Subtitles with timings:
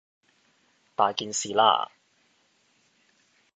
[0.95, 1.89] 大件事喇！